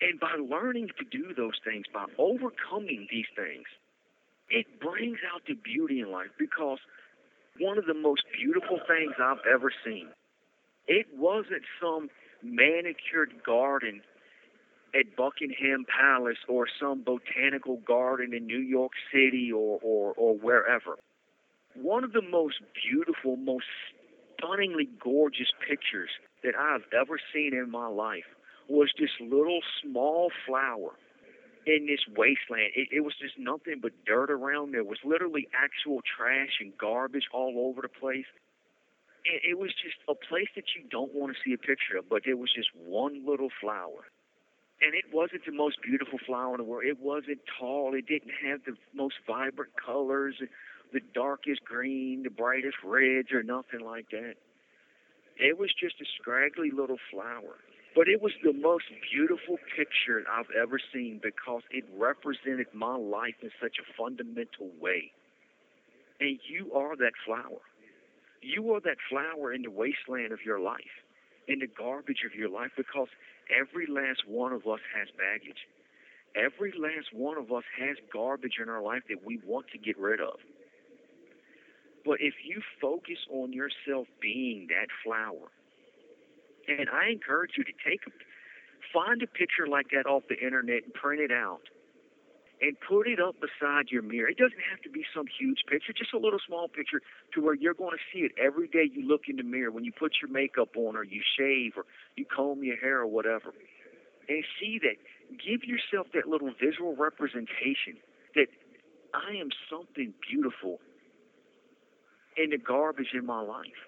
And 0.00 0.20
by 0.20 0.34
learning 0.38 0.88
to 0.98 1.04
do 1.04 1.34
those 1.34 1.58
things, 1.64 1.84
by 1.92 2.06
overcoming 2.18 3.08
these 3.10 3.26
things, 3.34 3.66
it 4.48 4.80
brings 4.80 5.18
out 5.34 5.42
the 5.46 5.54
beauty 5.54 6.00
in 6.00 6.10
life 6.10 6.30
because 6.38 6.78
one 7.58 7.78
of 7.78 7.86
the 7.86 7.94
most 7.94 8.22
beautiful 8.32 8.78
things 8.86 9.12
I've 9.20 9.44
ever 9.52 9.72
seen, 9.84 10.08
it 10.86 11.06
wasn't 11.16 11.62
some 11.80 12.08
manicured 12.42 13.42
garden 13.44 14.00
at 14.94 15.16
Buckingham 15.16 15.84
Palace 15.84 16.38
or 16.48 16.66
some 16.80 17.02
botanical 17.02 17.78
garden 17.78 18.32
in 18.32 18.46
New 18.46 18.60
York 18.60 18.92
City 19.12 19.50
or, 19.52 19.78
or, 19.82 20.14
or 20.16 20.34
wherever. 20.34 20.96
One 21.74 22.04
of 22.04 22.12
the 22.12 22.22
most 22.22 22.56
beautiful, 22.88 23.36
most 23.36 23.66
stunningly 24.38 24.88
gorgeous 25.02 25.50
pictures 25.66 26.10
that 26.42 26.54
I've 26.58 26.84
ever 26.98 27.18
seen 27.32 27.54
in 27.54 27.70
my 27.70 27.88
life 27.88 28.28
was 28.68 28.90
this 28.98 29.10
little 29.20 29.60
small 29.82 30.30
flower 30.46 30.90
in 31.66 31.86
this 31.86 32.00
wasteland. 32.16 32.72
It, 32.74 32.88
it 32.92 33.00
was 33.00 33.14
just 33.20 33.38
nothing 33.38 33.80
but 33.80 33.92
dirt 34.06 34.30
around. 34.30 34.72
There 34.72 34.84
was 34.84 34.98
literally 35.04 35.48
actual 35.52 36.00
trash 36.04 36.60
and 36.60 36.76
garbage 36.78 37.24
all 37.32 37.68
over 37.68 37.82
the 37.82 37.88
place. 37.88 38.28
It, 39.24 39.50
it 39.50 39.58
was 39.58 39.70
just 39.82 39.96
a 40.08 40.14
place 40.14 40.48
that 40.54 40.64
you 40.76 40.88
don't 40.90 41.14
want 41.14 41.34
to 41.34 41.38
see 41.44 41.52
a 41.52 41.58
picture 41.58 41.98
of, 41.98 42.08
but 42.08 42.22
it 42.26 42.38
was 42.38 42.50
just 42.54 42.68
one 42.74 43.26
little 43.26 43.50
flower. 43.60 44.08
And 44.80 44.94
it 44.94 45.06
wasn't 45.12 45.44
the 45.44 45.52
most 45.52 45.82
beautiful 45.82 46.20
flower 46.24 46.54
in 46.54 46.58
the 46.58 46.64
world. 46.64 46.84
It 46.86 47.00
wasn't 47.00 47.40
tall. 47.58 47.94
It 47.94 48.06
didn't 48.06 48.30
have 48.46 48.60
the 48.64 48.76
most 48.94 49.16
vibrant 49.26 49.72
colors, 49.74 50.36
the 50.92 51.00
darkest 51.14 51.64
green, 51.64 52.22
the 52.22 52.30
brightest 52.30 52.76
reds, 52.84 53.32
or 53.32 53.42
nothing 53.42 53.80
like 53.80 54.10
that. 54.10 54.34
It 55.36 55.58
was 55.58 55.70
just 55.78 56.00
a 56.00 56.06
scraggly 56.20 56.70
little 56.70 56.98
flower. 57.10 57.56
But 57.94 58.08
it 58.08 58.20
was 58.20 58.32
the 58.44 58.52
most 58.52 58.84
beautiful 59.10 59.58
picture 59.76 60.22
I've 60.30 60.50
ever 60.54 60.78
seen 60.92 61.20
because 61.22 61.62
it 61.70 61.84
represented 61.96 62.66
my 62.72 62.94
life 62.96 63.34
in 63.42 63.50
such 63.60 63.76
a 63.80 63.86
fundamental 63.96 64.70
way. 64.80 65.10
And 66.20 66.38
you 66.48 66.72
are 66.74 66.96
that 66.96 67.12
flower. 67.24 67.62
You 68.42 68.74
are 68.74 68.80
that 68.80 68.98
flower 69.08 69.52
in 69.52 69.62
the 69.62 69.70
wasteland 69.70 70.32
of 70.32 70.44
your 70.44 70.60
life, 70.60 70.94
in 71.48 71.58
the 71.58 71.66
garbage 71.66 72.22
of 72.26 72.38
your 72.38 72.48
life, 72.48 72.70
because 72.76 73.08
every 73.50 73.86
last 73.86 74.28
one 74.28 74.52
of 74.52 74.66
us 74.66 74.80
has 74.94 75.08
baggage. 75.16 75.66
Every 76.36 76.72
last 76.78 77.12
one 77.12 77.38
of 77.38 77.50
us 77.50 77.64
has 77.80 77.96
garbage 78.12 78.58
in 78.62 78.68
our 78.68 78.82
life 78.82 79.02
that 79.08 79.24
we 79.24 79.40
want 79.44 79.66
to 79.72 79.78
get 79.78 79.98
rid 79.98 80.20
of. 80.20 80.38
But 82.08 82.22
if 82.22 82.32
you 82.42 82.62
focus 82.80 83.18
on 83.30 83.52
yourself 83.52 84.06
being 84.18 84.68
that 84.68 84.88
flower, 85.04 85.52
and 86.66 86.88
I 86.88 87.10
encourage 87.12 87.52
you 87.58 87.64
to 87.64 87.72
take 87.84 88.00
a, 88.06 88.10
find 88.94 89.22
a 89.22 89.26
picture 89.26 89.68
like 89.68 89.90
that 89.92 90.06
off 90.08 90.22
the 90.26 90.40
internet 90.40 90.84
and 90.84 90.94
print 90.94 91.20
it 91.20 91.30
out 91.30 91.60
and 92.62 92.80
put 92.80 93.06
it 93.06 93.20
up 93.20 93.36
beside 93.44 93.90
your 93.90 94.00
mirror. 94.00 94.26
It 94.26 94.38
doesn't 94.38 94.64
have 94.70 94.80
to 94.84 94.88
be 94.88 95.04
some 95.14 95.26
huge 95.38 95.64
picture, 95.68 95.92
just 95.92 96.14
a 96.14 96.18
little 96.18 96.40
small 96.46 96.66
picture 96.66 97.02
to 97.34 97.42
where 97.42 97.54
you're 97.54 97.74
going 97.74 97.92
to 97.92 98.02
see 98.10 98.24
it 98.24 98.32
every 98.42 98.68
day 98.68 98.88
you 98.90 99.06
look 99.06 99.28
in 99.28 99.36
the 99.36 99.42
mirror 99.42 99.70
when 99.70 99.84
you 99.84 99.92
put 99.92 100.12
your 100.22 100.30
makeup 100.30 100.70
on 100.76 100.96
or 100.96 101.04
you 101.04 101.20
shave 101.36 101.74
or 101.76 101.84
you 102.16 102.24
comb 102.24 102.64
your 102.64 102.78
hair 102.78 103.00
or 103.00 103.06
whatever. 103.06 103.52
And 104.30 104.44
see 104.58 104.80
that. 104.80 104.96
Give 105.36 105.62
yourself 105.62 106.06
that 106.14 106.26
little 106.26 106.52
visual 106.58 106.96
representation 106.96 108.00
that 108.34 108.46
I 109.12 109.36
am 109.36 109.50
something 109.68 110.14
beautiful 110.26 110.80
in 112.38 112.50
the 112.50 112.58
garbage 112.58 113.12
in 113.14 113.26
my 113.26 113.40
life 113.40 113.82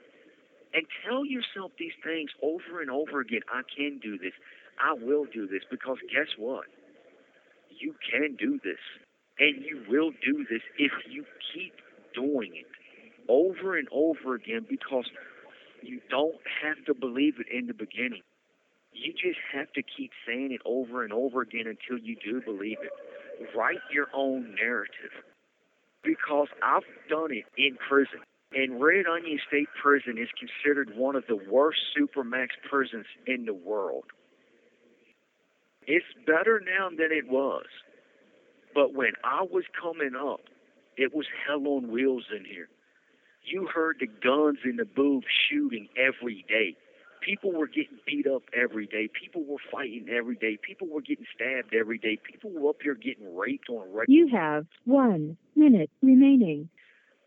and 0.74 0.84
tell 1.06 1.24
yourself 1.24 1.72
these 1.78 1.96
things 2.04 2.30
over 2.42 2.80
and 2.80 2.90
over 2.90 3.20
again. 3.20 3.40
I 3.52 3.62
can 3.76 3.98
do 4.02 4.18
this. 4.18 4.32
I 4.78 4.94
will 4.94 5.26
do 5.32 5.46
this 5.46 5.62
because 5.70 5.98
guess 6.12 6.28
what? 6.38 6.66
You 7.68 7.94
can 8.10 8.36
do 8.36 8.58
this. 8.62 8.80
And 9.38 9.64
you 9.64 9.82
will 9.88 10.10
do 10.24 10.44
this 10.50 10.62
if 10.78 10.92
you 11.08 11.24
keep 11.54 11.72
doing 12.14 12.52
it 12.54 12.66
over 13.28 13.78
and 13.78 13.88
over 13.92 14.34
again 14.34 14.66
because 14.68 15.06
you 15.82 16.00
don't 16.10 16.36
have 16.62 16.84
to 16.86 16.94
believe 16.94 17.34
it 17.38 17.46
in 17.50 17.66
the 17.66 17.74
beginning. 17.74 18.22
You 18.92 19.12
just 19.12 19.38
have 19.52 19.72
to 19.74 19.82
keep 19.82 20.10
saying 20.26 20.52
it 20.52 20.60
over 20.66 21.04
and 21.04 21.12
over 21.12 21.40
again 21.40 21.64
until 21.66 22.04
you 22.04 22.16
do 22.22 22.42
believe 22.42 22.78
it. 22.82 22.92
Write 23.56 23.80
your 23.92 24.08
own 24.14 24.54
narrative 24.60 25.14
because 26.02 26.48
I've 26.62 26.82
done 27.08 27.30
it 27.30 27.44
in 27.56 27.78
prison. 27.88 28.20
And 28.52 28.82
Red 28.82 29.06
Onion 29.06 29.38
State 29.46 29.68
Prison 29.80 30.18
is 30.18 30.28
considered 30.38 30.96
one 30.96 31.14
of 31.14 31.24
the 31.28 31.36
worst 31.36 31.78
supermax 31.96 32.48
prisons 32.68 33.06
in 33.26 33.44
the 33.44 33.54
world. 33.54 34.04
It's 35.86 36.06
better 36.26 36.60
now 36.60 36.88
than 36.90 37.10
it 37.12 37.28
was. 37.28 37.66
But 38.74 38.94
when 38.94 39.12
I 39.24 39.42
was 39.42 39.64
coming 39.80 40.14
up, 40.16 40.40
it 40.96 41.14
was 41.14 41.26
hell 41.46 41.66
on 41.66 41.90
wheels 41.90 42.24
in 42.36 42.44
here. 42.44 42.68
You 43.44 43.68
heard 43.72 43.96
the 44.00 44.06
guns 44.06 44.58
in 44.64 44.76
the 44.76 44.84
booth 44.84 45.24
shooting 45.48 45.88
every 45.96 46.44
day. 46.48 46.76
People 47.22 47.52
were 47.52 47.66
getting 47.66 47.98
beat 48.06 48.26
up 48.26 48.42
every 48.54 48.86
day. 48.86 49.08
People 49.08 49.44
were 49.44 49.58
fighting 49.70 50.08
every 50.10 50.36
day. 50.36 50.58
People 50.60 50.88
were 50.88 51.00
getting 51.00 51.26
stabbed 51.34 51.74
every 51.74 51.98
day. 51.98 52.18
People 52.30 52.50
were 52.50 52.70
up 52.70 52.76
here 52.82 52.94
getting 52.94 53.36
raped 53.36 53.68
on 53.68 53.92
regular. 53.92 54.04
You 54.08 54.28
have 54.28 54.66
one 54.84 55.36
minute 55.54 55.90
remaining. 56.02 56.68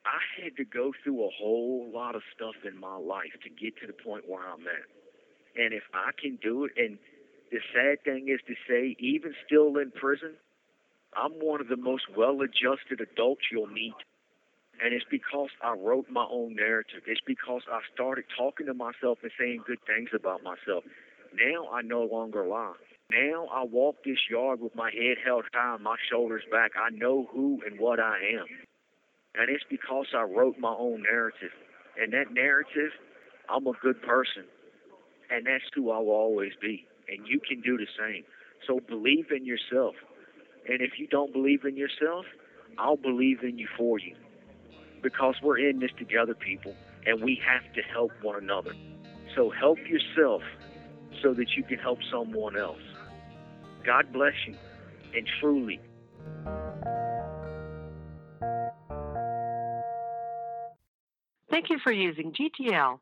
I 0.06 0.20
had 0.44 0.58
to 0.58 0.66
go 0.66 0.92
through 1.04 1.24
a 1.24 1.30
whole 1.40 1.90
lot 1.94 2.16
of 2.16 2.22
stuff 2.36 2.56
in 2.68 2.80
my 2.80 2.98
life 2.98 3.32
to 3.44 3.50
get 3.50 3.78
to 3.80 3.88
the 3.88 3.94
point 3.94 4.28
where 4.28 4.44
I'm 4.44 4.68
at. 4.68 4.88
And 5.56 5.74
if 5.74 5.84
I 5.94 6.12
can 6.20 6.38
do 6.42 6.66
it, 6.66 6.72
and 6.78 6.98
the 7.52 7.60
sad 7.74 8.04
thing 8.04 8.28
is 8.28 8.42
to 8.48 8.56
say, 8.68 8.96
even 9.00 9.34
still 9.46 9.78
in 9.78 9.92
prison, 9.92 10.34
I'm 11.16 11.32
one 11.34 11.62
of 11.62 11.68
the 11.68 11.78
most 11.78 12.04
well 12.18 12.42
adjusted 12.42 13.00
adults 13.00 13.44
you'll 13.52 13.68
meet. 13.68 13.96
And 14.84 14.94
it's 14.94 15.06
because 15.10 15.50
I 15.64 15.74
wrote 15.74 16.10
my 16.10 16.26
own 16.30 16.56
narrative. 16.56 17.04
It's 17.06 17.22
because 17.26 17.62
I 17.72 17.80
started 17.94 18.26
talking 18.36 18.66
to 18.66 18.74
myself 18.74 19.20
and 19.22 19.32
saying 19.40 19.64
good 19.68 19.80
things 19.86 20.10
about 20.14 20.44
myself. 20.44 20.84
Now 21.34 21.70
I 21.72 21.82
no 21.82 22.04
longer 22.04 22.46
lie. 22.46 22.74
Now 23.12 23.48
I 23.54 23.64
walk 23.64 23.98
this 24.04 24.18
yard 24.30 24.60
with 24.60 24.76
my 24.76 24.90
head 24.92 25.18
held 25.24 25.46
high 25.54 25.76
and 25.76 25.84
my 25.84 25.96
shoulders 26.10 26.44
back. 26.52 26.72
I 26.76 26.90
know 26.90 27.28
who 27.32 27.62
and 27.66 27.80
what 27.80 28.00
I 28.00 28.18
am. 28.40 28.48
And 29.36 29.50
it's 29.50 29.64
because 29.70 30.08
I 30.16 30.24
wrote 30.24 30.60
my 30.60 30.74
own 30.78 31.04
narrative. 31.04 31.52
And 32.00 32.14
that 32.14 32.32
narrative, 32.32 32.92
I'm 33.50 33.68
a 33.68 33.74
good 33.82 34.02
person. 34.02 34.46
And 35.30 35.46
that's 35.46 35.64
who 35.74 35.92
I 35.92 36.00
will 36.00 36.12
always 36.12 36.54
be. 36.62 36.86
And 37.08 37.28
you 37.28 37.40
can 37.40 37.62
do 37.62 37.78
the 37.78 37.88
same. 38.00 38.24
So 38.68 38.80
believe 38.88 39.32
in 39.32 39.46
yourself. 39.46 39.96
And 40.68 40.82
if 40.82 40.92
you 40.98 41.08
don't 41.08 41.34
believe 41.34 41.66
in 41.66 41.76
yourself, 41.76 42.26
I'll 42.78 42.98
believe 42.98 43.44
in 43.44 43.58
you 43.58 43.68
for 43.78 44.00
you. 44.00 44.16
Because 45.02 45.36
we're 45.42 45.58
in 45.58 45.80
this 45.80 45.92
together, 45.98 46.34
people. 46.34 46.76
And 47.06 47.22
we 47.22 47.42
have 47.46 47.74
to 47.74 47.82
help 47.82 48.12
one 48.22 48.42
another. 48.42 48.74
So 49.36 49.50
help 49.50 49.80
yourself 49.80 50.42
so 51.22 51.34
that 51.34 51.58
you 51.58 51.64
can 51.64 51.80
help 51.80 52.00
someone 52.12 52.58
else. 52.58 52.82
God 53.86 54.14
bless 54.14 54.34
you. 54.48 54.56
And 55.16 55.28
truly, 55.40 55.80
Thank 61.54 61.70
you 61.70 61.78
for 61.84 61.92
using 61.92 62.34
GTL. 62.34 62.98